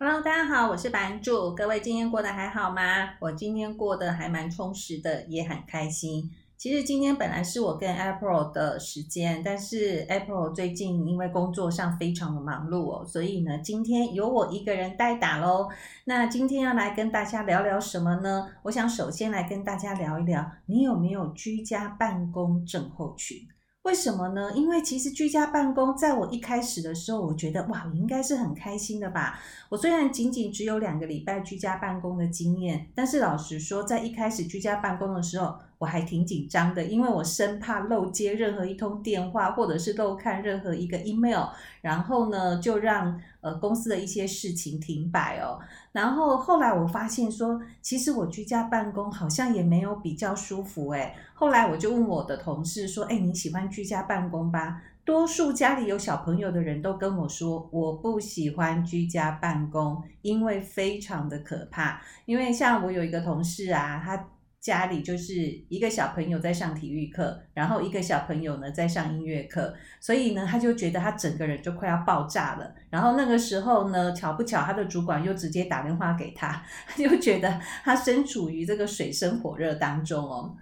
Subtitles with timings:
[0.00, 1.52] Hello，大家好，我是版主。
[1.56, 3.14] 各位今天过得还好吗？
[3.18, 6.30] 我今天过得还蛮充实的，也很开心。
[6.56, 15.68] 其实今天本来是我跟 April 的时间，但是 April 最近因为工作上非常的忙碌哦，所以呢，今天由我一个人代打喽。
[16.04, 18.48] 那今天要来跟大家聊聊什么呢？
[18.62, 23.48] 我想首先来跟大家聊一聊，你有没有居家办公症候群？
[23.88, 24.52] 为什么呢？
[24.54, 29.40] 因为其实居家办公，在我一开始的时候，我觉得哇，应该是很开心的吧。
[29.70, 41.46] 我虽然仅仅只有两个礼拜居家办公的经验，但是老实说，在一开始居家办公的时候，我还挺紧张的，因为我生怕漏接任何一通电话，或者是漏看任何一个 email，
[41.80, 45.60] 然后呢，就让呃公司的一些事情停摆哦。
[45.92, 51.14] 然后后来我发现说，其实我居家办公好像也没有比较舒服诶。
[51.32, 64.28] 后来我就问我的同事说：“诶，你喜欢居家办公吧？”多数家里有小朋友的人都跟我说：“我不喜欢居家办公，因为非常的可怕。”因为像我有一个同事啊，他。
[64.60, 65.34] 家里就是
[65.68, 72.74] 一个小朋友在上体育课，然后一个小朋友呢在上音乐课，所以呢他就觉得他整个人就快要爆炸了。
[72.90, 80.56] 然后那个时候呢，巧不巧他的主管又直接打电话给他， 他就觉得他身处于这个水深火热当中哦。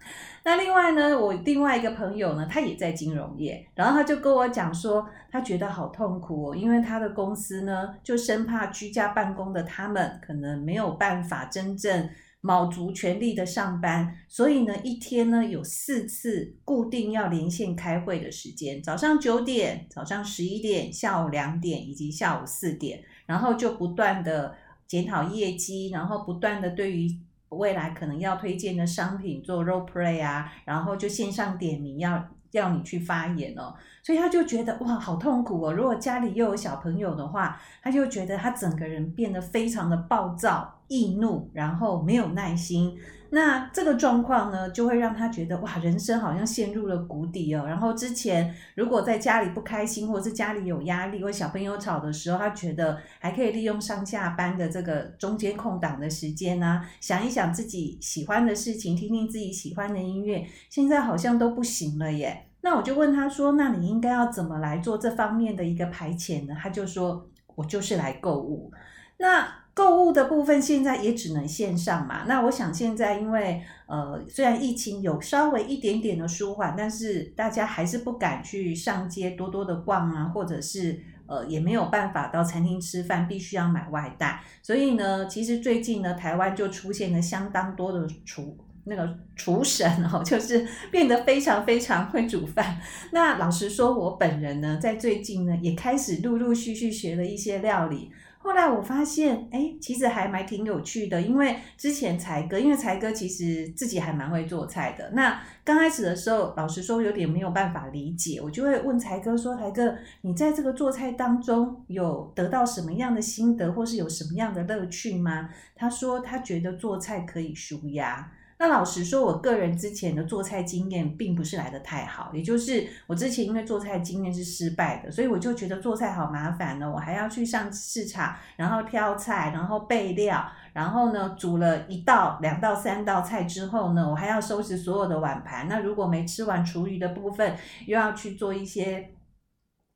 [0.44, 12.08] 那另外呢，我另外一个朋友呢，他也在金融业，然后他就跟我讲说，他觉得好痛苦哦，因为他的公司呢就生怕居家办公的他们可能没有办法真正。
[12.40, 24.54] 卯足全力的上班，所以呢，一天呢有四次固定要连线开会的时间，早上九点、早上十一点、下午两点以及下午四点，然后就不断的
[24.86, 27.08] 检讨业绩，然后不断的对于
[27.48, 32.28] 未来可能要推荐的商品做 role play 啊，然后就线上点名要。
[32.52, 35.72] 要你去发言哦，所以他就觉得哇，好痛苦哦。
[35.72, 42.96] 如果家里又有小朋友的话，他就觉得他整个人变得非常的暴躁、易怒，然后没有耐心。
[43.30, 47.64] 那这个状况呢，就会让他觉得哇，人生好像陷入了谷底哦。
[47.66, 60.46] 然后之前如果在家里不开心，或者是家里有压力，或小朋友吵的时候，他觉得还可以利用上下班的这个中间空档的时间啊，想一想自己喜欢的事情，听听自己喜欢的音乐。
[60.70, 62.46] 现在好像都不行了耶。
[62.60, 68.72] 那我就问他说：“那你应该要怎么来做这方面的一个排遣呢？”他就说：“我就是来购物。”
[69.18, 72.24] 那购物的部分现在也只能线上嘛。
[72.26, 84.42] 那我想现在因为呃，虽然疫情有稍微一点点的舒缓，但是大家还是不敢去上街多多的逛啊，或者是呃也没有办法到餐厅吃饭，必须要买外带。
[84.62, 88.56] 所以呢，其实最近呢，台湾就出现了相当多的厨。
[88.88, 92.78] 那个厨神 哦，就是变得非常非常会煮饭。
[93.10, 98.12] 那老实说，我本人呢，在最近呢，也开始陆陆续续学了一些料理。
[98.46, 101.20] 后来我发现，哎，其实还蛮挺有趣的。
[101.20, 105.10] 因为之前才哥，因为才哥其实自己还蛮会做菜的。
[105.14, 126.90] 那刚开始的时候，老实说有点没有办法理解，我就会问才哥说：“才哥，你在这个做菜当中有得到什么样的心得，或是有什么样的乐趣吗？”他说：“他觉得做菜可以舒压。”那老实说，我个人之前的做菜经验并不是来得太好，也就是我之前因为做菜经验是失败的，所以我就觉得做菜好麻烦呢。
[126.90, 130.42] 我还要去上市场，然后挑菜，然后备料，
[130.72, 135.68] 然后呢煮了一道、两道、三道菜之后呢，我还要收拾所有的碗盘。
[135.68, 137.54] 那如果没吃完厨余的部分，
[137.86, 139.10] 又要去做一些。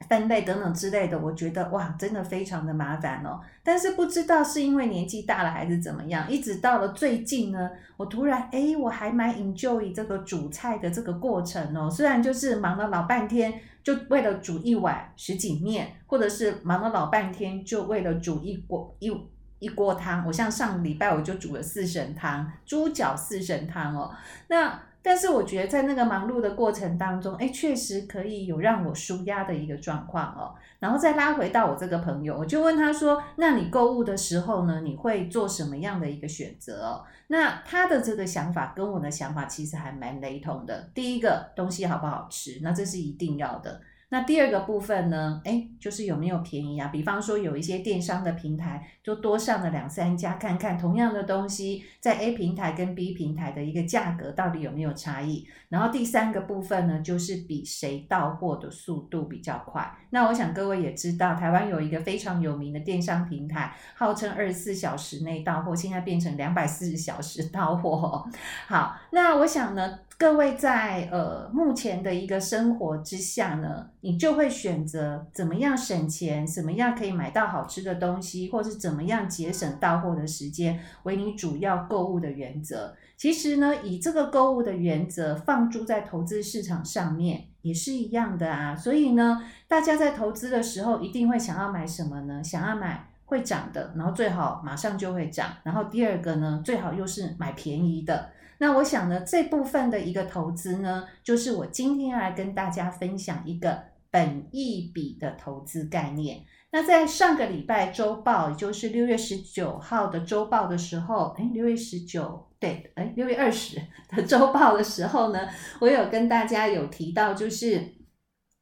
[0.08, 3.40] 分类等等之类的，我觉得哇，真的非常的麻烦哦。
[3.62, 11.88] 但是不知道是因为年纪大了还是怎么样，一直到了最近呢，我突然诶，我还蛮 enjoy 这个煮菜的这个过程哦。
[11.90, 19.12] 虽然就是忙了老半天，就为了煮一碗什锦面，或者是忙了老半天，就为了煮一锅一
[19.58, 20.26] 一锅汤。
[20.26, 24.10] 我像上礼拜我就煮了四神汤，猪脚四神汤哦。
[24.48, 30.54] 那但是我觉得在那个忙碌的过程当中，哎，确实可以有让我舒压的一个状况哦。
[30.78, 40.90] 然后再拉回到我这个朋友，我就问他说：“那你购物的时候呢，你会做什么样的一个选择哦？”那他的这个想法跟我的想法其实还蛮雷同的。
[40.94, 43.80] 第一个东西好不好吃，那这是一定要的。
[44.12, 45.40] 那第二个部分呢？
[45.44, 46.88] 诶，就是有没有便宜啊？
[46.88, 55.46] 比方说有一些电商的平台，就多上了两三家，看看同样的东西在 A 平台跟 B 平台的一个价格到底有没有差异。
[55.68, 59.88] 然后第三个部分呢，就是比谁到货的速度比较快。
[60.10, 68.28] 那我想各位也知道，台湾有一个非常有名的电商平台，号称二十四小时内到货，现在变成两百四十小时到货。
[68.66, 70.00] 好，那我想呢。
[70.20, 82.94] 各位在呃目前的一个生活之下呢，你就会选择怎么样省钱，怎么样可以买到好吃的东西，或是怎么样节省到货的时间为你主要购物的原则。
[83.16, 88.76] 其实呢，以这个购物的原则放诸在投资市场上面也是一样的啊。
[88.76, 92.44] 所以呢，大家在投资的时候一定会想要买什么呢？
[92.44, 95.48] 想要买会涨的，然后最好马上就会涨。
[95.62, 98.28] 然后第二个呢，最好又是买便宜的。
[98.60, 106.44] 那我想呢，这部分的一个投资呢，就是我今天要来跟大家分享一个本益比的投资概念。
[106.70, 113.80] 那在上个礼拜周报，也就是六月十九号的周报的时候，诶，六月十九，对，诶，六月二十
[114.10, 115.48] 的周报的时候呢，
[115.80, 117.94] 我有跟大家有提到，就是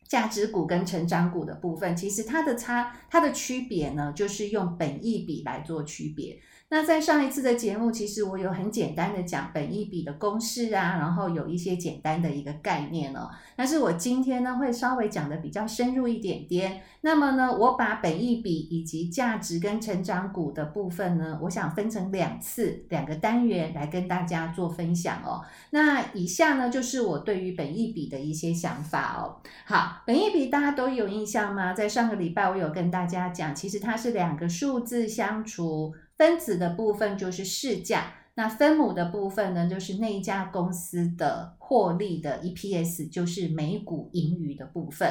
[0.07, 6.39] 价值股跟成长股的部分，其实它的差，它的区别呢，就是用本益比来做区别。
[6.71, 13.31] 那在上一次的节目，其实我有很简单的讲本益比的公式啊，然后有一些简单的一个概念哦。
[13.57, 16.83] 但是我今天呢，会稍微讲的比较深入一点点。
[17.01, 25.41] 那么呢，我把本益比以及价值跟成长股的部分呢，我想分成两次两个单元来跟大家做分享哦。
[25.71, 29.41] 那以下呢，就是我对于本益比的一些想法哦。
[29.65, 31.73] 好，本益比大家都有印象吗？
[31.73, 35.95] 在上个礼拜我有跟大家讲，其实它是两个数字相除。
[36.19, 45.09] 分子的部分就是市价，那分母的部分呢，就是那一家公司的获利的 EPS，就是每股盈余的部分。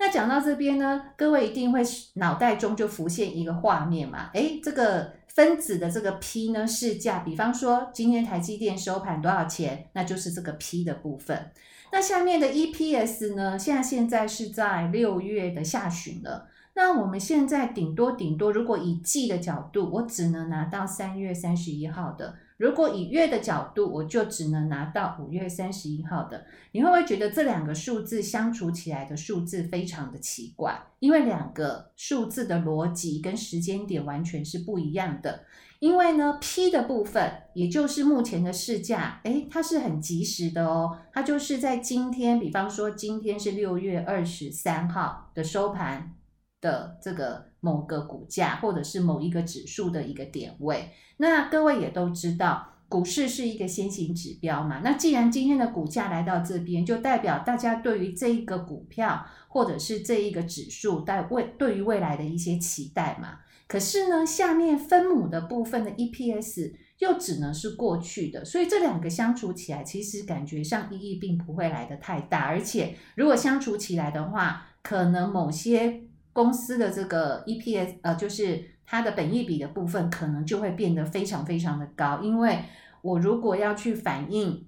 [0.00, 1.80] 那讲到这边呢，各位一定会
[2.14, 11.52] 脑袋中就浮现一个画面嘛，诶，这个分子的这个 P 呢，市价，比方说今天台积电收盘多少钱，那就是这个 P 的部分。
[11.92, 16.49] 那下面的 EPS 呢，现在现在是在六月的下旬了。
[16.82, 26.46] 那我们现在顶多顶多，如果以季的角度，我只能拿到三月三十一号的；如果以月的角度，我就只能拿到五月三十一号的。
[26.72, 30.80] 你会不会觉得这两个数字相处起来的数字非常的奇怪？
[31.00, 35.44] 因为两个数字的逻辑跟时间点完全是不一样的。
[35.80, 46.14] 因为呢，P 的部分，也就是目前的市价，诶，它是很及时的哦，它就是在今天，比方说今天是六月二十三号的收盘。
[46.60, 54.80] 的这个某个股价，或者是某一个指数的一个点位，那各位也都知道，股市是一个先行指标嘛。
[54.82, 63.38] 那既然今天的股价来到这边，就代表大家对于这一个股票，或者是这一个指数，在未对于未来的一些期待嘛。
[63.66, 72.40] 可是呢，下面分母的部分的 EPS 又只能是过去的，所以这两个相处起来，其实感觉上意义并不会来得太大。
[72.46, 82.20] 而且如果相处起来的话，可能某些公司的这个 EPS，呃，就是它的本益比的部分，可能就会变得非常非常的高。
[82.22, 82.64] 因为
[83.02, 84.66] 我如果要去反映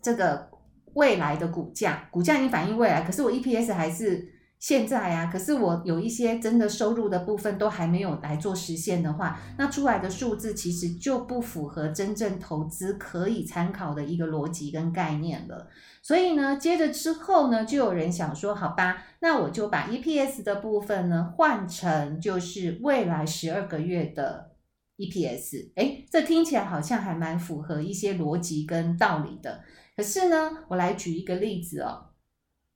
[0.00, 0.50] 这个
[0.94, 4.31] 未来的股价，股价已经反映未来，可是我 EPS 还是
[4.62, 5.26] 现在啊。
[5.26, 15.66] 可是我有一些真的收入的部分都还没有来做实现的话，那出来的数字其实就不符合真正投资可以参考的一个逻辑跟概念了。
[16.00, 24.52] 所以呢，接着之后呢，就有人想说，好吧，那我就把 EPS 的部分呢换成就是未来十二个月的
[24.98, 25.72] EPS。
[25.74, 29.62] 诶，这听起来好像还蛮符合一些逻辑跟道理的。
[29.96, 32.11] 可是呢，我来举一个例子哦。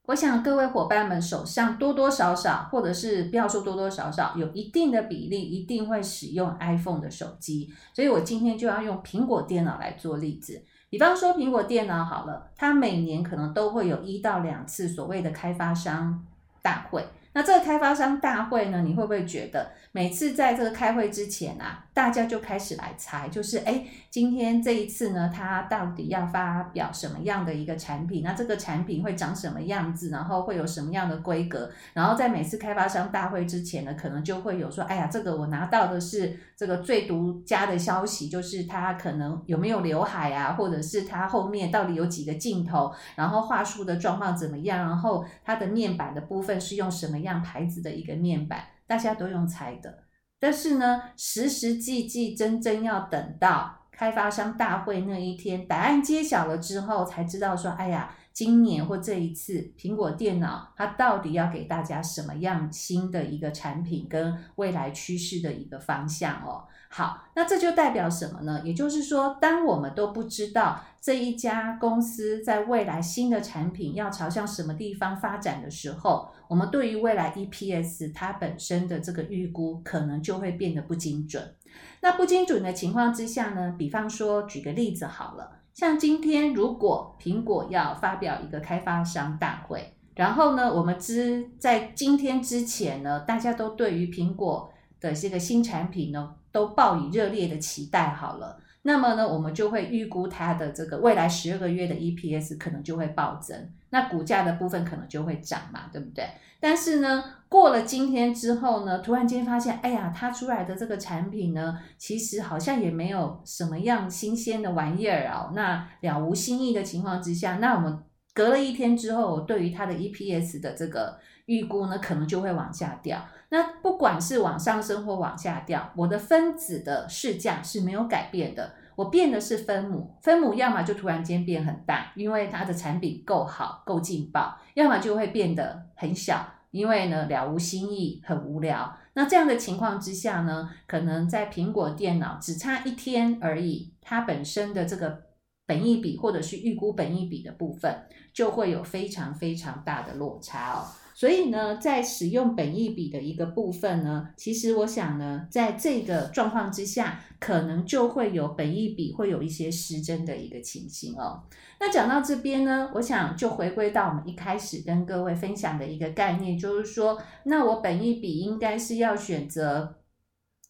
[0.07, 7.69] 我想各位伙伴们手上多多少少，或者是不要说多多少少，有一定的比例一定会使用 iPhone 的手机。
[7.93, 10.63] 所以我今天就要用苹果电脑来做例子。
[10.89, 16.25] 比方说苹果电脑好了，它每年可能都会有一到两次所谓的开发商
[16.63, 17.05] 大会。
[17.37, 28.23] 那这个开发商大会呢，你会不会觉得每次在这个开会之前啊，大家就开始来猜，就是诶，今天这一次呢，他到底要发表什么样的一个产品？
[28.23, 30.09] 那这个产品会长什么样子？
[30.09, 31.71] 然后会有什么样的规格？
[31.93, 44.79] 然后在每次开发商大会之前呢，可能就会有说，哎呀，这个我拿到的是这个最独家的消息，就是它可能有没有刘海啊，或者是它后面到底有几个镜头，然后画素的状况怎么样？
[44.79, 47.26] 然后它的面板的部分是用什么？
[47.27, 50.05] 样牌子的一个面板，大家都用猜的。
[50.39, 66.65] 但是呢，实实际际真正要等到开发商大会那一天，答案揭晓了之后，才知道说，哎呀，今年或这一次苹果电脑它到底要给大家什么样新的一个产品跟未来趋势的一个方向哦。
[66.91, 68.61] 好，那这就代表什么呢？
[68.63, 81.55] 也就是说，当我们都不知道这一家公司在未来新的产品要朝向什么地方发展的时候，我们对于未来 EPS 它本身的这个预估可能就会变得不精准。
[82.03, 85.53] 那不精准的情况之下呢，比方说举个例子好了。
[85.77, 98.09] 像今天如果苹果要发表一个开发商大会，然后呢，我们之在今天之前呢，大家都对于苹果的这个新产品呢，都抱以热烈的期待。
[98.09, 106.27] 好了，那么呢，我们就会预估它的这个未来十二个月的 EPS 可能就会暴增，那股价的部分可能就会涨嘛，对不对？
[106.59, 115.53] 但是呢，过了今天之后呢，突然间发现，哎呀，它出来的这个产品呢，其实好像也没有什么样新鲜的玩意儿哦。
[115.55, 118.03] 那了无新意的情况之下，那我们。
[118.35, 123.19] 隔了一天之后，我对于它的 EPS 的这个预估呢，可能就会往下掉。
[123.49, 128.75] 那不管是往上升或往下掉，我的分子的市价是没有改变的。
[128.95, 138.97] 我变的是分母，分母要么就突然间变很大，因为它的产品够好、够劲爆；要么就会变得很小，因为呢了无新意、很无聊。
[139.15, 145.27] 那这样的情况之下呢，可能在苹果电脑只差一天而已，它本身的这个。
[145.69, 147.93] 本益比或者是预估本益比的部分，
[148.37, 150.85] 就会有非常非常大的落差哦。
[151.15, 161.43] 所以呢，在使用本益比的一个部分呢，其实我想呢，在这个状况之下，可能就会有本益比会有一些失真的一个情形哦。
[161.81, 169.97] 那讲到这边呢，我想就回归到我们一开始跟各位分享的一个概念，就是说，那我本益比应该是要选择。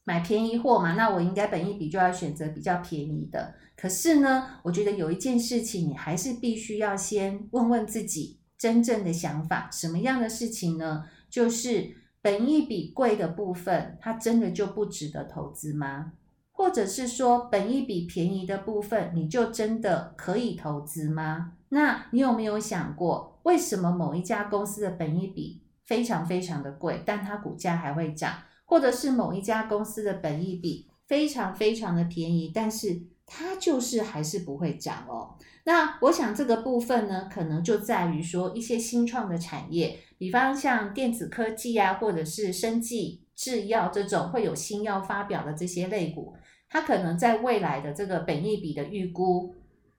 [0.08, 3.52] 买便宜货嘛，那我应该本益比就要选择比较便宜的。
[3.86, 11.04] 可是呢，我觉得有一件事情，你还是必须要先问问自己真正的想法，什么样的事情呢？
[11.30, 16.14] 就是本益比贵的部分，它真的就不值得投资吗？
[16.50, 21.52] 或者是说，本益比便宜的部分，你就真的可以投资吗？
[21.68, 28.32] 那你有没有想过，为什么某一家公司的本益比非常非常的贵，但它股价还会涨？
[28.64, 35.34] 或者是某一家公司的本益比非常非常的便宜，但是它就是还是不会涨哦。
[35.64, 46.34] 那我想这个部分呢，可能就在于说一些新创的产业，比方像电子科技啊，或者是生技制药这种会有新药发表的这些类股，
[46.68, 49.54] 它可能在未来的这个本益比的预估。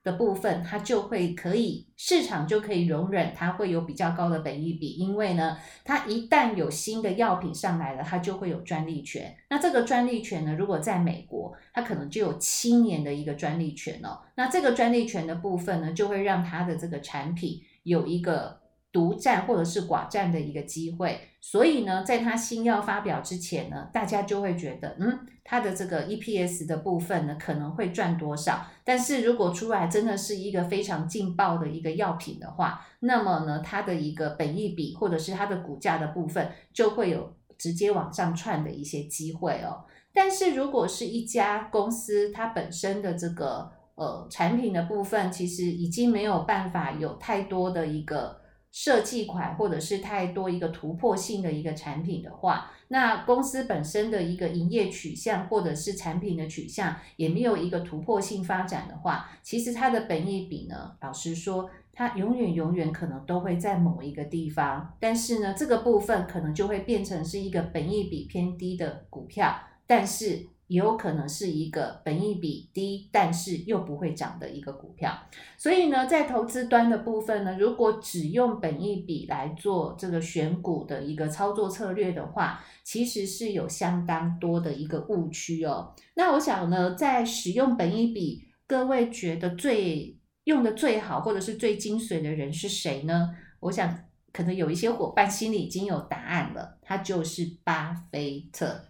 [0.08, 9.36] 的部分，它就会可以市场就可以容忍它会有比较高的本益比，因为呢，它一旦有新的药品上来了，它就会有专利权。
[9.50, 14.20] 那这个专利权呢，如果在美国，它可能就有七年的一个专利权哦。
[14.36, 18.62] 那这个专利权的部分呢，就会让它的这个产品有一个。
[18.92, 28.66] 独占或者是寡占的一个机会，所以呢，在它新药发表之前呢，大家就会觉得，嗯，它的这个 EPS 的部分呢，可能会赚多少？
[28.84, 39.86] 但是如果出来真的是一个非常劲爆的一个药品的话，那么呢，它的一个本益比或者是它的股价的部分，就会有直接往上窜的一些机会哦。
[40.14, 48.47] 但是如果是一家公司，它本身的这个呃产品的部分，其实已经没有办法有太多的一个。
[48.80, 70.50] 设计款或者是太多一个突破性的一个产品的话，那公司本身的一个营业取向或者是产品的取向也没有一个突破性发展的话，其实它的本益比呢，老实说，它永远永远可能都会在某一个地方，但是呢，这个部分可能就会变成是一个本益比偏低的股票，但是。
[70.68, 75.18] 也有可能是一个本益比低，但是又不会涨的一个股票。
[75.58, 85.94] 所以呢，在投资端的部分呢，如果只用本益比来做这个选股的一个操作策略的话，其实是有相当多的一个误区哦。
[86.16, 93.36] 那我想呢，在使用本益比，各位觉得最用的最好或者是最精髓的人是谁呢？
[93.62, 98.84] 我想可能有一些伙伴心里已经有答案了，他就是巴菲特。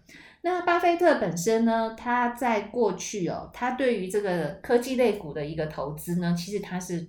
[0.50, 7.06] 那巴菲特本身呢，他在过去哦，他对于这个科技类股的一个投资呢，其实他是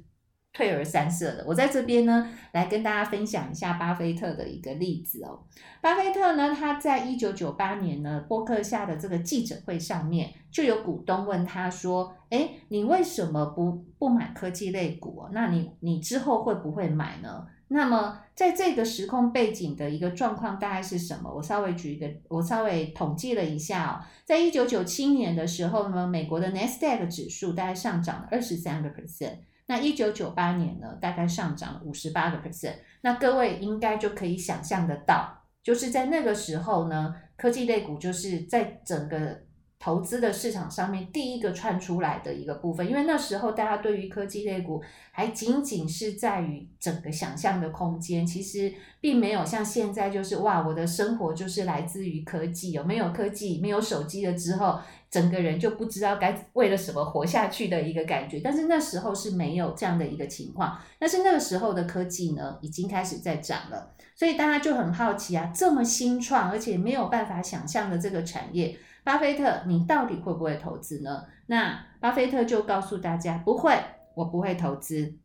[0.51, 1.45] 退而三舍的。
[1.47, 5.39] 我在这边呢，来跟大家分享一下巴菲特的一个例子哦。
[5.79, 15.29] 巴菲特呢，他在一九九八年呢，波克夏的这个记者会上面，就有股东问他说：“诶，你为什么不不买科技类股？
[15.31, 21.31] 那你你之后会不会买呢？”那么，在这个时空背景的一个状况大概是什么？
[21.31, 23.93] 我稍微举一个，我稍微统计了一下哦，
[24.25, 32.73] 在一九九七年的时候呢，美国的 Nasdaq 指数大概上涨了二十三个 percent，那一九九八年呢，大概上涨了五十八个 percent。
[33.01, 39.41] 那各位应该就可以想象得到，就是在那个时候呢，科技类股就是在整个
[39.79, 54.77] 投资的市场上面第一个窜出来的一个部分，因为那时候大家对于科技类股还仅仅是在于整个想象的空间，其实并没有像现在就是哇，我的生活就是来自于科技，有没有科技，没有手机了之后，
[55.09, 58.41] 整个人就不知道该为了什么活下去的一个感觉。
[58.43, 68.77] 但是那时候是没有这样的一个情况，但是那个时候的科技呢，已经开始在涨了，所以大家就很好奇啊，这么新创而且没有办法想象的这个产业。
[69.03, 71.25] 巴菲特，你到底会不会投资呢？
[71.47, 73.73] 那巴菲特就告诉大家，不会，
[74.15, 75.17] 我不会投资。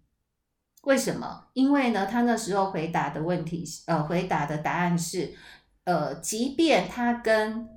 [0.85, 1.47] 为什么？
[1.55, 5.35] 因为呢，他那时候回答的问题，呃，回答的答案是，
[5.85, 7.69] 呃，即便他跟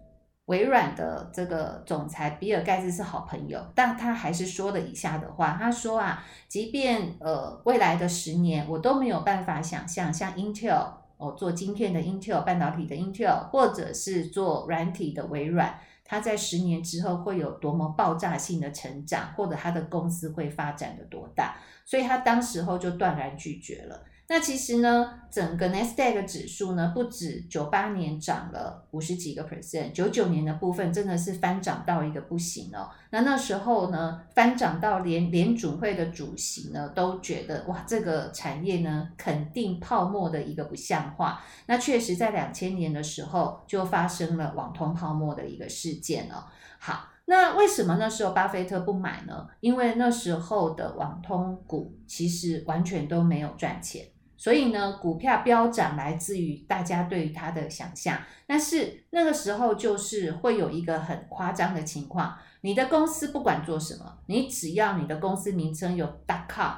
[0.45, 5.57] 微软的这个总裁比尔盖茨是好朋友，但他还是说了以下的话。
[5.59, 10.87] 他说啊，即便呃未来的十年，我都没有办法想象像 Intel
[11.17, 15.79] 哦，做晶片的 Intel，半导体的 Intel，或者是做软体的微软。
[16.09, 24.05] 它在十年之后会有多么爆炸性的成长，或者它的公司会发展的多大，所以他当时候就断然拒绝了。
[24.29, 32.89] 那其实呢，整个 Nasdaq 指数呢，不止九八年涨了五十几个 percent，九九年的部分真的是翻涨到一个不行哦。
[33.11, 41.41] 那那时候呢，翻涨到连联准会的主席呢都觉得哇，这个产业呢肯定泡沫的一个不像话。
[41.67, 46.43] 那确实在两千年的时候就发生了网通泡沫的一个事件哦。
[46.79, 49.47] 好，那为什么那时候巴菲特不买呢？
[49.61, 54.05] 因为那时候的网通股其实完全都没有赚钱。
[54.37, 66.05] 所以呢，股票飙涨来自于大家对于它的想象，但是那个时候就是会有一个很夸张的情况，你的公司不管做什么，你只要你的公司名称有
[66.47, 66.71] .com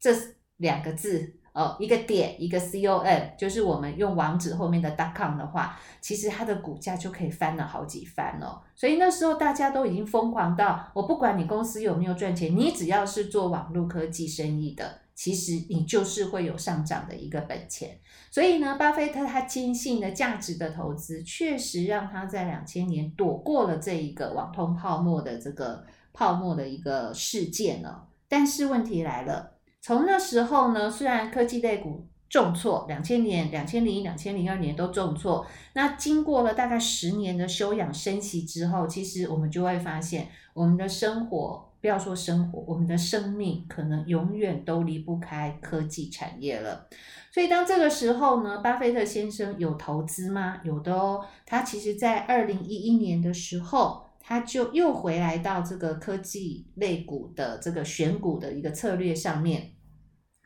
[0.00, 0.10] 这
[0.56, 3.04] 两个字哦，一个点一个 com，
[3.36, 8.62] 就是我们用网址后面的 .com 的话，其实它的股价就可以翻了好几番哦。
[8.74, 15.02] 所以那时候大家都已经疯狂到，我不管你公司有没有赚钱，你只要是做网络科技生意的。
[15.22, 17.96] 其实你就是会有上涨的一个本钱，
[18.28, 28.08] 所以呢，巴菲特他坚信的价值的投资，确实让他在两千年躲过了这一个网通泡沫的这个泡沫的一个事件了。
[28.28, 41.71] 但是问题来了，从那时候呢，虽然科技类股重挫，两千年、两千零一、两千零二年都重挫，那经过了大概十年的休养生息之后，其实我们就会发现，我们的生活。
[41.82, 46.86] 不要说生活，我们的生命可能永远都离不开科技产业了。
[47.32, 50.60] 所以当这个时候呢，巴菲特先生有投资吗？
[50.62, 51.26] 有的哦。
[51.44, 59.72] 他其实在二零一一年的时候，他就又回来到这个科技类股的这个选股的一个策略上面。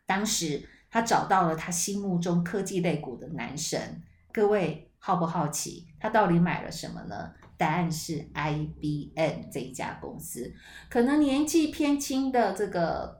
[0.06, 4.02] 当时他找到了他心目中科技类股的男神。
[4.32, 7.30] 各位好不好奇，他到底买了什么呢？
[7.56, 10.52] 答案是 IBM 这一家公司，
[10.90, 13.16] 可能年纪偏轻的这个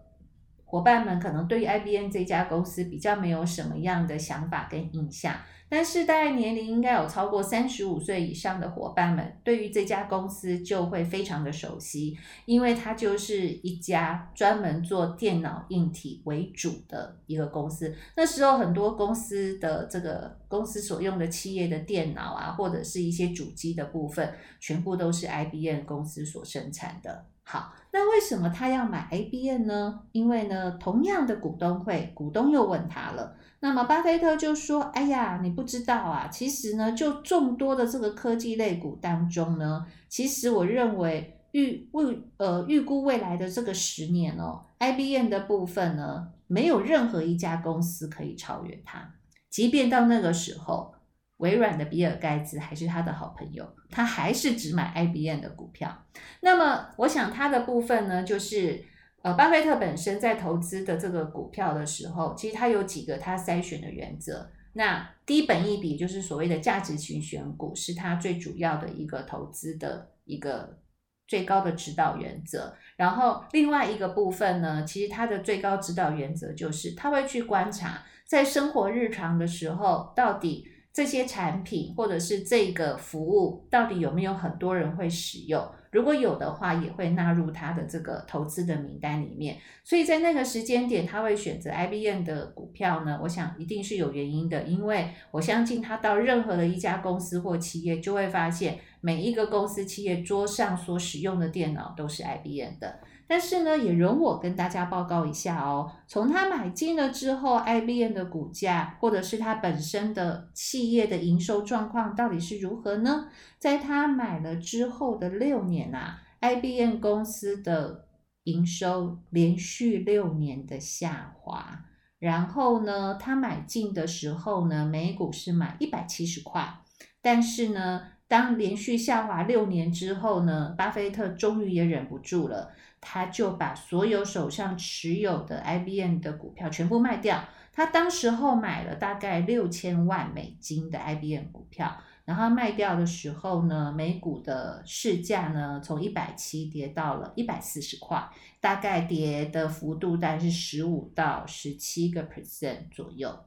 [0.76, 5.34] 伙伴们，可能对于 IBM 这家公司比较没有什么样的想法跟印象。
[5.70, 17.96] 但是大概年龄应该有超过三十五岁以上的伙伴们，对于这家公司就会非常的熟悉，因为它就是一家专门做电脑硬体为主的一个公司。
[18.14, 27.24] 那时候很多公司的这个公司所用的企业的电脑啊，或者是一些主机的部分，全部都是 IBM 公司所生产的。
[27.48, 30.00] 好，那为什么他要买 A B N 呢？
[30.10, 33.36] 因为呢，同样的股东会，股东又问他了。
[33.60, 49.14] 那么巴菲特就说：“哎呀，你不知道啊，其实呢，就众多的这个科技类股当中呢，其实我认为预未呃预估未来的这个十年哦，IBM 的部分呢，没有任何一家公司可以超越它。
[49.48, 50.95] 即便到那个时候，
[51.38, 56.06] 微软的比尔盖茨还是他的好朋友，他还是只买 IBM 的股票。
[56.40, 58.84] 那么，我想他的部分呢，就是。”
[59.22, 64.48] 呃，巴菲特本身在投资的这个股票的时候，其实他有几个他筛选的原则。
[64.74, 70.78] 那低本一笔就是所谓的价值型选股，是他最主要的一个投资的一个
[71.26, 72.72] 最高的指导原则。
[72.96, 85.62] 然后另外一个部分呢，其实他的最高指导原则就是他会去观察，在生活日常的时候，到底这些产品或者是这个服务，到底有没有很多人会使用。
[85.92, 89.58] 如果有的话，也会纳入他的这个投资的名单里面。
[89.84, 93.20] 所以在那个时间点，他会选择 IBM 的股票呢？
[93.22, 103.00] 我想一定是有原因的，因为我相信他到任何的一家公司或企业，就会发现每一个公司企业桌上所使用的电脑都是 IBM 的。
[103.28, 113.28] 但是呢，也容我跟大家报告一下哦，从他买进了之后，IBM 的股价或者是他本身的企业的营收状况到底是如何呢？
[113.58, 118.06] 在他买了之后的六年啊，IBM 公司的
[118.44, 121.84] 营收连续六年的下滑。
[122.18, 126.80] 然后呢，他买进的时候呢，每股是买一百七十块，
[127.20, 132.72] 但是呢，当连续下滑六年之后呢，巴菲特终于也忍不住了。
[133.00, 137.44] 他就把所有手上持有的 IBM 的股票全部卖掉。
[137.72, 153.38] 他当时候买了大概六千万美金的 IBM 股票，然后卖掉的时候呢，每股的市价呢从一百七跌到了一百四十块，大概跌的幅度大概是十五到十七个 percent 左右。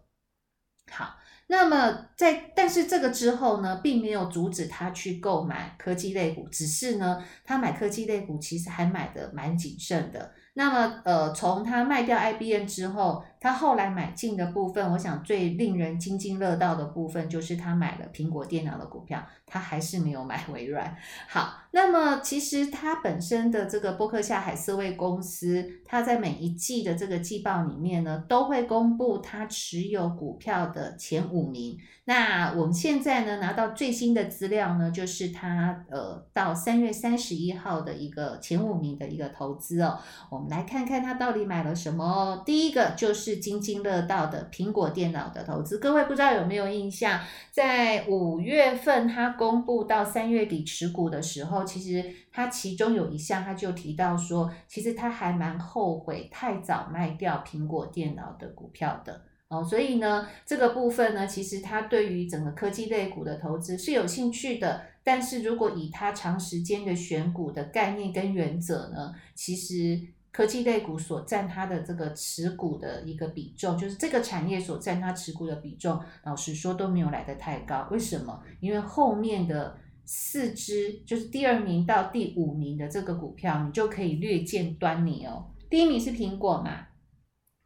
[0.89, 1.17] 好。
[1.51, 10.31] 那么在，但是这个之后呢，并没有阻止他去购买科技类股，只是呢，他买科技类股其实还买的蛮谨慎的。
[10.53, 20.93] 那么，呃，从他卖掉 IBM 之后，他后来买进的部分，我想最令人津津乐道的部分就是他买了苹果电脑的股票，他还是没有买微软。
[21.29, 31.77] 好，那么其实他本身的这个波克夏海瑟威公司，他在每一季的这个季报里面呢，都会公布他持有股票的前五名。
[32.03, 39.97] 那我们现在呢，拿到最新的资料呢，就是他呃到三月三十一号的一个前五名的一个投资哦，
[40.29, 40.49] 我们。
[40.49, 42.41] 来看看他到底买了什么哦。
[42.43, 47.21] 第一个就是是津津乐道的苹果电脑的投资，各位不知道有没有印象？
[47.51, 59.63] 在五月份他公布到三月底持股的时候，其实他其中有一项他就提到说，其实他还蛮后悔太早卖掉苹果电脑的股票的哦。
[59.63, 64.81] 所以呢，这个部分呢，其实他对于整个科技类股的投资是有兴趣的。
[65.03, 69.99] 但是如果以他长时间的选股的概念跟原则呢，其实。
[70.31, 77.87] 科技类股所占它的这个持股的一个比重，就是这个产业所占它持股的比重，老实说都没有来得太高。
[77.89, 78.43] 为什么？
[78.59, 85.51] 因为后面的四只，就是第二名到第五名的这个股票，你就可以略见端倪哦。
[85.69, 86.87] 第一名是苹果嘛，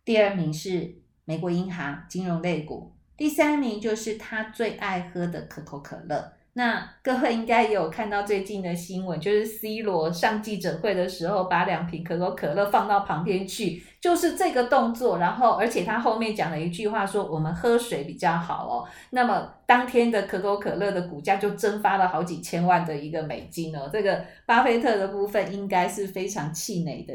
[0.06, 0.96] 第二名是
[1.26, 6.34] 美国银行金融类股，第三名就是他最爱喝的可口可乐。
[6.56, 15.18] 那各位应该也有看到最近的新闻，就是 C 罗上记者会的时候，把两瓶可口可乐放到旁边去，就是这个动作。
[15.18, 18.88] 然后，而且他后面讲了一句话，说我们喝水比较好哦。
[19.10, 23.90] 那么当天的可口可乐的股价就蒸发了好几千万的一个美金哦。
[23.92, 27.14] 这个巴菲特的部分应该是非常气馁的。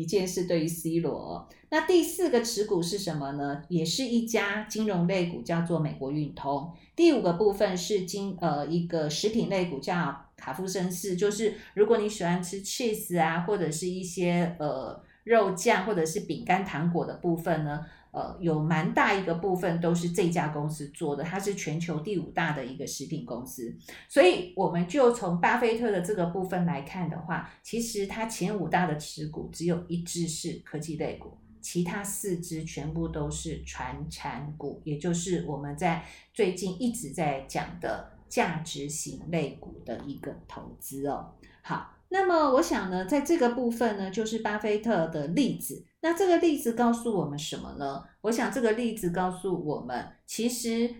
[0.00, 3.62] 一件事对于 C 罗，那第四个持股是什么呢？
[3.68, 6.72] 也是一家金融类股，叫做美国运通。
[6.96, 11.16] 第五个部分是金呃一个食品类股，叫卡夫森氏。
[11.16, 17.84] 就是如果你喜欢吃 cheese 啊，或者是一些呃肉酱或者是饼干糖果的部分呢。
[18.12, 23.72] 呃，有蛮大一个部分都是这家公司做的，它是全球第五大的一个食品公司，
[24.08, 41.32] 所以我们就从巴菲特的这个部分来看的话，其实它前五大的持股只有一支是科技类股，其他四支全部都是传产股，也就是我们在最近一直在讲的价值型类股的一个投资哦。
[41.62, 41.99] 好。
[42.10, 45.86] 那么我想呢，在这个部分呢，就是巴菲特的例子。
[46.02, 48.02] 那这个例子告诉我们什么呢？
[48.22, 50.92] 我想这个例子告诉我们，其实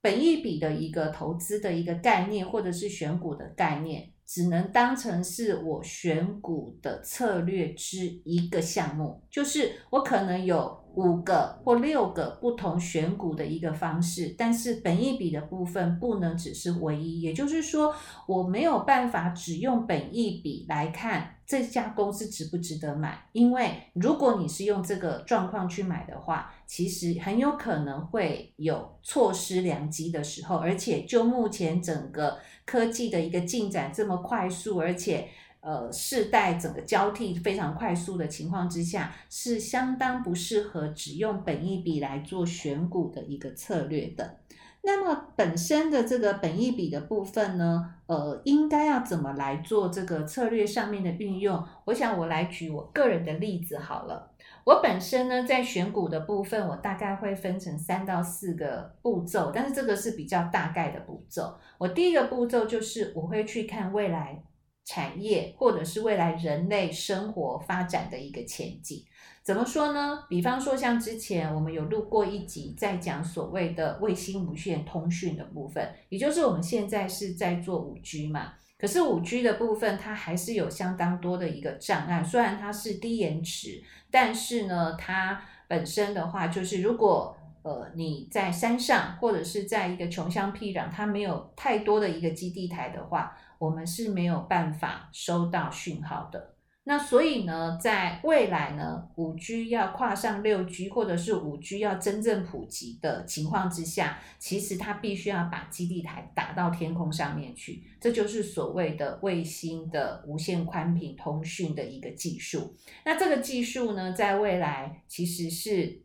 [0.00, 10.81] 本益比的一个投资的一个概念，或者是选股的概念，只能当成是我选股的策略之一个项目，就是我可能有。
[10.94, 17.94] 五个或六个不同选股的一个方式，但是本一比的部分不能只是唯一，也就是说，
[18.26, 35.28] 我没有办法只用本一比来看这家公司值不值得买，因为如果你是用这个状况去买的话，其实很有可能会有错失良机的时候，而且就目前整个科技的一个进展这么快速，而且。
[35.62, 44.38] 呃，世代整个交替非常快速的情况之下，是相当不适合只用本益比来做选股的一个策略的。
[44.84, 51.64] 那么本身的这个本益比的部分呢，呃，应该要怎么来做这个策略上面的运用？
[51.84, 54.32] 我想我来举我个人的例子好了。
[54.64, 61.56] 我本身呢，在选股的部分，我大概会分成三到四个步骤，但是这个是比较大概的步骤。
[61.78, 64.42] 我第一个步骤就是我会去看未来。
[64.84, 69.04] 产业，或者是未来人类生活发展的一个前景。
[69.42, 70.24] 怎么说呢？
[70.28, 78.52] 比方说，像之前我们有录过一集，在讲所谓的卫星无线通讯的部分，也就是我们现在是在做五 G 嘛。
[78.78, 82.22] 可是五 G 的部分，它还是有相当多的一个障碍。
[82.22, 96.56] 虽然它是低延迟，但是呢，它本身的话，就是如果呃你在山上或者是在一个穷乡僻壤，它没有太多的一个基地台的话，我们是没有办法收到讯号的。
[96.82, 112.74] 那所以呢，在未来呢，五 G 要跨上六 G，或者是五 G 要真正普及的情况之下，其实它必须要把基地台打到天空上面去，这就是所谓的卫星的无线宽频通讯的一个技术。
[113.04, 116.02] 那这个技术呢，在未来其实是。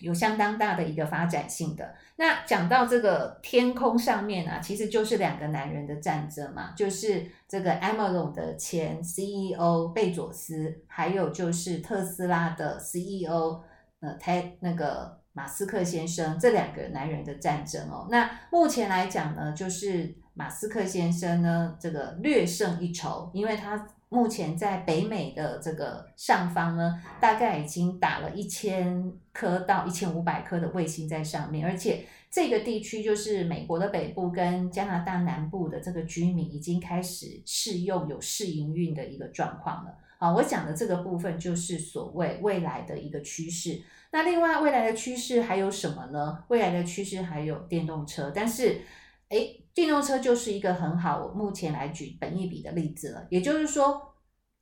[0.00, 1.94] 有相当大的一个发展性的。
[2.16, 13.62] 那讲到这个天空上面啊，其实就是两个男人的战争嘛，就是这个 Amazon 的前 CEO 贝佐斯，还有就是特斯拉的 CEO
[14.00, 18.06] 呃，泰那个马斯克先生，这两个男人的战争哦。
[18.10, 23.86] 那目前来讲呢，就是马斯克先生呢，这个略胜一筹，因为他。
[24.08, 39.94] 目前在北美的这个上方呢，大概已经打了一千颗到一千五百颗的卫星在上面，而且这个地区就是美国的北部跟加拿大南部的这个居民已经开始试用有试营运的一个状况了。
[40.18, 43.82] 好，我讲的这个部分就是所谓未来的一个趋势。
[44.12, 46.44] 那另外未来的趋势还有什么呢？
[46.48, 48.82] 未来的趋势还有电动车，但是。
[49.28, 53.26] 诶，电动车就是一个很好，我目前来举本益比的例子了。
[53.28, 54.00] 也就是说，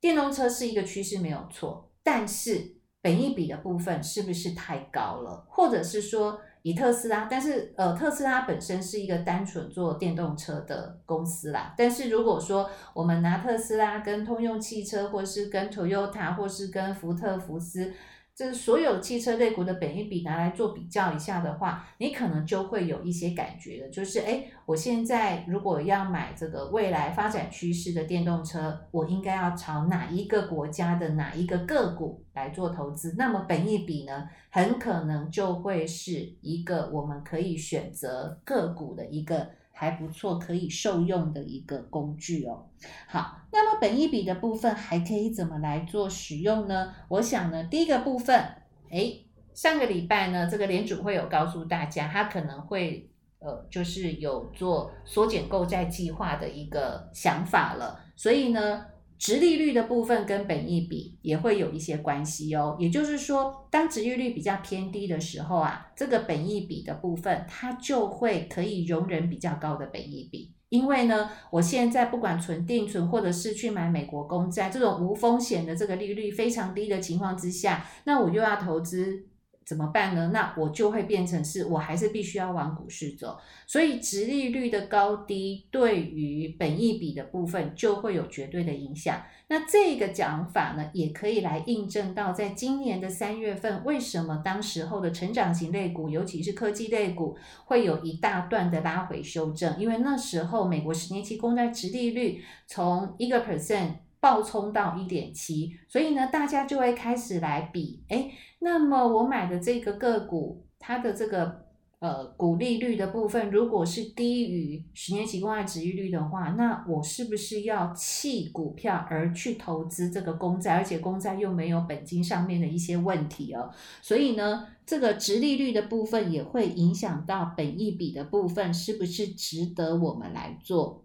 [0.01, 5.47] 电动车是一个趋势没有错，但是本益比的部分是不是太高了？
[5.49, 11.73] 或者是说，以特斯拉，但是呃，特斯拉本身是一个单纯做电动车的公司啦。
[11.79, 17.95] 但是如果说我们拿特斯拉跟通用汽车，或是跟 Toyota，或是跟福特福斯。
[18.37, 33.15] 这是所有汽车类股的本益比拿来做比较一下的话，你可能就会有一些感觉的，就是诶，我现在如果要买这个未来发展趋势的电动车，我应该要朝哪一个国家的哪一个个股来做投资？
[33.17, 39.49] 那么本益比呢，很可能就会是一个我们可以选择个股的一个。
[39.75, 42.67] 还不错，可以受用的一个工具哦。
[43.07, 46.95] 好，那么本一笔的部分还可以怎么来做使用呢？
[47.09, 48.43] 我想呢，第一个部分，
[48.91, 53.11] 诶，上个礼拜呢，这个联储会有告诉大家，他可能会
[53.41, 58.87] 呃，就是有做缩减购债计划的一个想法了，所以呢。
[59.25, 79.29] 殖利率的部分跟本益比也会有一些关系哦，也就是说，当殖利率比较偏低的时候啊，这个本益比的部分它就会可以容忍比较高的本益比，因为呢，我现在不管存定存或者是去买美国公债这种无风险的这个利率非常低的情况之下，那我又要投资。
[79.65, 80.31] 怎么办呢？
[80.33, 89.23] 那我就会变成是我还是必须要往股市走，所以殖利率的高低对于本益比的部分就会有绝对的影响。
[89.49, 99.79] 那这个讲法呢，也可以来印证到，在今年的三月份，为什么当时候的成长型类股，尤其是科技类股，会有一大段的拉回修正？
[99.79, 103.91] 因为那时候美国十年期公债殖利率从一个 percent
[104.25, 111.67] 暴冲到一点七，所以呢，大家就会开始来比，诶那么我买的这个个股，它的这个
[111.99, 120.77] 呃股利率的部分，如果是低于十年期公债殖利率的话，那我是不是要弃股票而去投资这个公债？
[120.77, 131.04] 而且公债又没有本金上面的一些问题哦，所以呢，这个殖利率的部分也会影响到本益比的部分，是不是值得我们来做？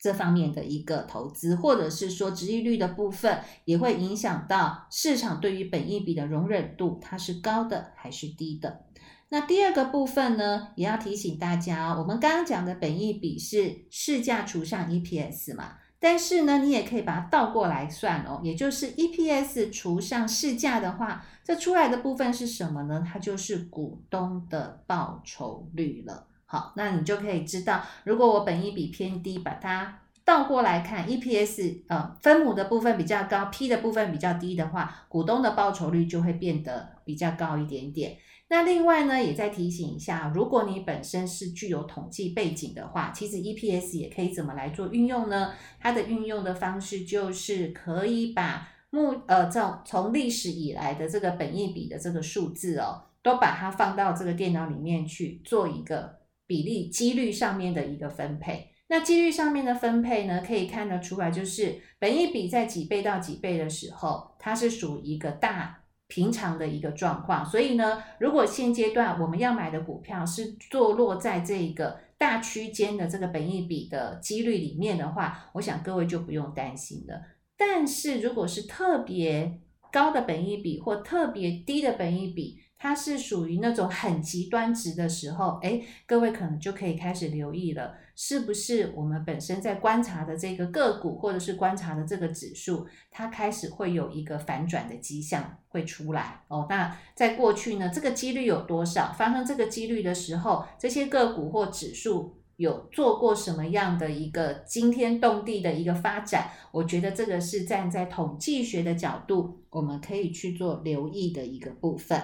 [0.00, 8.86] 这方面的一个投资，或者是说殖利率的部分，也会影响到市场对于本益比的容忍度，它是高的还是低的？
[9.28, 23.04] 那第二个部分呢，也要提醒大家哦，我们刚刚讲的本益比是市价除上 EPS 嘛，但是呢，你也可以把它倒过来算哦，也就是 EPS 除上市价的话，这出来的部分是什么呢？
[23.06, 26.26] 它就是股东的报酬率了。
[26.52, 38.16] 好，那你就可以知道，如果我本益比偏低，把它倒过来看，EPS 呃分母的部分比较高，P 的部分比较低的话，股东的报酬率就会变得比较高一点点。
[38.48, 45.52] 那另外呢，也再提醒一下，如果你本身是具有统计背景的话，其实 EPS 也可以怎么来做运用呢？
[45.78, 56.19] 它的运用的方式就是可以把目呃从从历史以来的这个本益比的这个数字哦，都把它放到这个电脑里面去做一个。
[56.50, 67.46] 比例几率上面的一个分配，那几率上面的分配呢，可以看得出来，就是本益比在几倍到几倍的时候，它是属于一个大平常的一个状况。
[67.46, 77.22] 所以呢，如果现阶段我们要买的股票是坐落在这个大区间的这个本益比的几率里面的话，我想各位就不用担心了。
[77.56, 79.60] 但是如果是特别
[79.92, 96.66] 高的本益比或特别低的本益比，它是属于那种很极端值的时候，哎，各位可能就可以开始留意了，是不是我们本身在观察的这个个股，或者是观察的这个指数，它开始会有一个反转的迹象会出来哦？
[96.70, 99.12] 那在过去呢，这个几率有多少？
[99.12, 102.34] 发生这个几率的时候，这些个股或指数。
[102.56, 106.50] 有做过什么样的一个惊天动地的一个发展？
[106.72, 112.22] 我觉得这个是站在统计学的角度，我们可以去做留意的一个部分。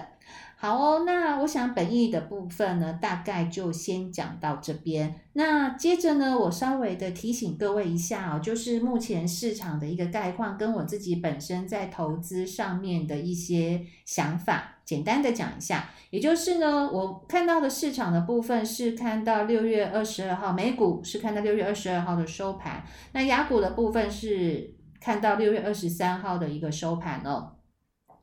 [0.59, 5.21] 好哦，那我想本意的部分呢，大概就先讲到这边。
[5.33, 15.91] 那接着呢，我稍微的提醒各位一下哦，就是目前市场的一个概况，跟我自己本身在投资上面的一些想法，简单的讲一下。
[16.09, 27.57] 也就是呢，我看到的市场的部分是看到六月二十二号美股是看到六月二十二号的收盘，那雅股的部分是看到六月二十三号的一个收盘哦。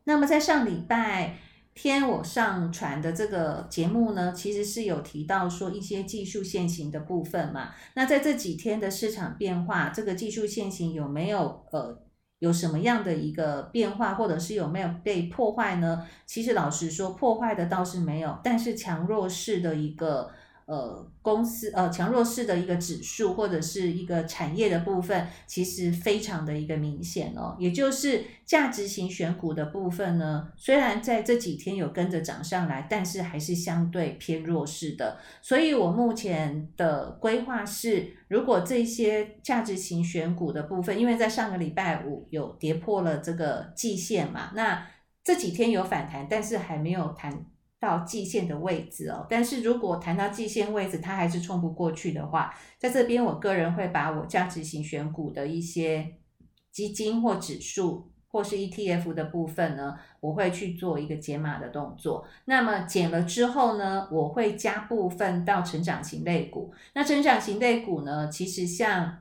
[0.03, 1.37] 那么在上礼拜。
[1.75, 7.71] 天，我上传的这个节目呢，其实是有提到说一些技术线型的部分嘛。
[7.95, 12.01] 那在这几天的市场变化，这个技术线型有没有呃
[12.39, 16.07] 有什么样的一个变化，或者是有没有被破坏呢？
[16.27, 20.31] 其实老实说，破坏的倒是没有，但是强弱势的一个。
[20.67, 27.55] 呃，公司呃强弱势的一个指数或者是一个产业的部分，其实非常的一个明显哦。
[27.59, 35.19] 也就是价值型选股的部分呢，虽然在这几天有跟着涨上来，但是还是相对偏弱势的。
[35.43, 44.87] 所以我目前的规划是，如果这些价值型选股的部分，因为在上个礼拜五有跌破了这个季线嘛，那
[45.23, 47.47] 这几天有反弹，但是还没有弹。
[47.85, 56.15] 到季线的位置哦，但是如果谈到季线位置，它还是冲不过去的话，在这边我个人会把我价值型选股的一些
[56.73, 62.27] 基金或指数或是 ETF 的部分呢，我会去做一个减码的动作。
[62.47, 66.73] 那么减了之后呢，我会加部分到成长型类股。
[66.95, 69.19] 那成长型类股呢，其实像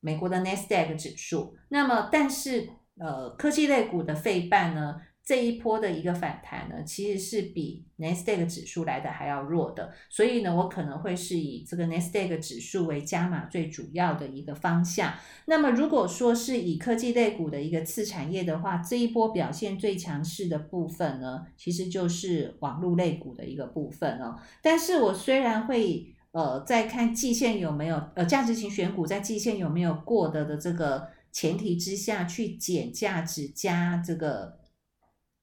[0.00, 2.68] 美国的 Nasdaq 指数，那么但是
[2.98, 15.14] 呃科技类股的费半呢，这一波的一个反弹呢，其实是比 Nasdaq 指数来的还要弱的，所以呢，我可能会是以这个 Nasdaq 指数为加码最主要的一个方向。
[15.44, 24.34] 那么，如果说是以科技类股的一个次产业的话，这一波表现最强势的部分呢，其实就是网络类股的一个部分哦。
[24.60, 34.58] 但是我虽然会呃在看季线有没有呃价值型选股在季线有没有过的的这个前提之下去减价值加这个。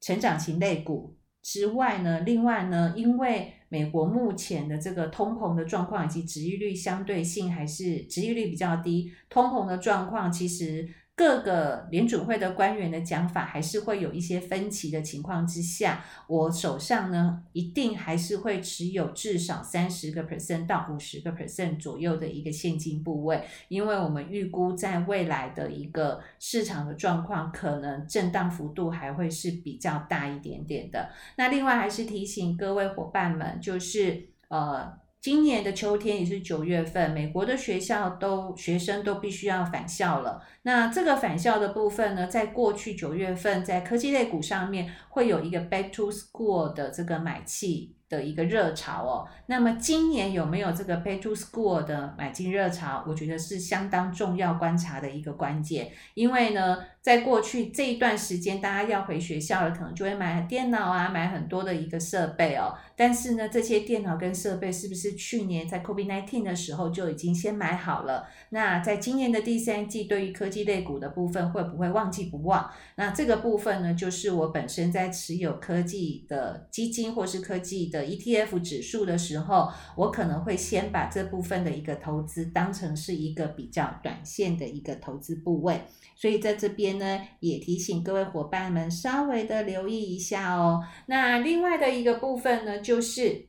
[0.01, 10.88] 成长型类股之外呢，另外呢，因为美国目前的这个通膨的状况以及殖利率相对性还是殖利率比较低，通膨的状况其实。
[11.17, 31.10] 各个联准会的官员的讲法还是会有一些分歧的情况之下，我手上呢一定还是会持有至少三十个 percent 到五十个 percent 左右的一个现金部位，因为我们预估在未来的一个市场的状况，可能震荡幅度还会是比较大一点点的。
[31.36, 35.06] 那另外还是提醒各位伙伴们，就是呃。
[35.27, 40.41] 今年的秋天也是九月份，美国的学校都学生都必须要返校了。
[40.61, 49.27] 那这个返校的部分呢，在过去九月份，在科技类股上面会有一个 back to school 的这个买气的一个热潮哦。
[49.47, 53.03] 那么今年有没有这个 back to school 的买进热潮？
[53.05, 56.77] 我觉得是相当重要观察的一个关键，因为呢。
[57.07, 62.75] 在过去这一段时间，大家要回学校了，可能就会买电脑啊，买很多的一个设备哦。
[62.97, 68.27] 但是呢，这些电脑跟设备是不是去年在 COVID-19 的时候就已经先买好了？
[68.49, 72.69] 那在今年的第三季，对于科技类股的部分，会不会忘记不忘？
[72.97, 85.83] 那这个部分呢，就是我本身在持有科技的基金或是科技的 ETF 指数的时候，我可能会先把这部分的一个投资当成是一个比较短线的一个投资部位。
[86.19, 90.83] 所以在这边呢，也提醒各位伙伴们稍微的留意一下哦。
[91.07, 93.47] 那另外的一个部分呢，就是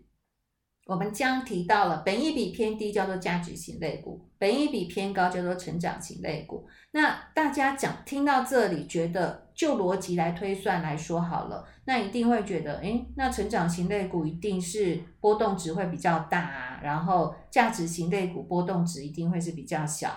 [0.86, 6.66] 我们将提到了本益比偏低叫做价值型类股，本益比偏高叫做成长型类股。
[6.92, 20.08] 那大家讲听到这里，觉得就逻辑来推算来说好了，那一定会觉得，诶，那成长型类股一定是波动值会比较大啊，然后价值型类股波动值一定会是比较小。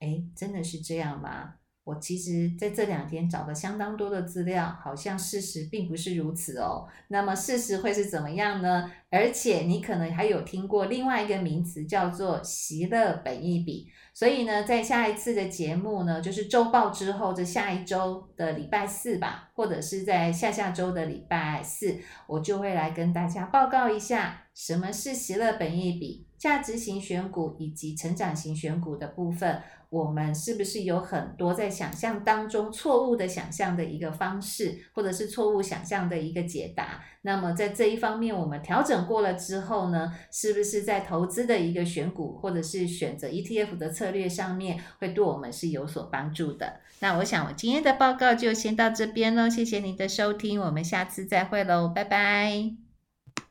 [0.00, 1.56] 诶，真的是这样吗？
[1.84, 6.88] 我其实在这两天找了相当多的资料，好像事实并不是如此哦。
[7.08, 8.90] 那么事实会是怎么样呢？
[9.10, 13.86] 而且你可能还有听过另外一个名词叫做席勒本益比。
[14.14, 29.60] 所以呢，在下一次的节目呢，就是周报之后，的下一周的礼拜四吧，或者是在下下周的礼拜四，我就会来跟大家报告一下什么是席勒本益比、价值型选股以及成长型选股的部分。
[29.94, 37.00] 我们是不是有很多在想象当中错误的想象的一个方式，或者是错误想象的一个解答？
[37.22, 46.80] 那么在这一方面我们调整过了之后呢，是不是在投资的一个选股或者是选择 ETF 的策略上面，会对我们是有所帮助的？
[46.98, 52.83] 那我想我今天的报告就先到这边喽，谢谢您的收听，我们下次再会喽，拜拜。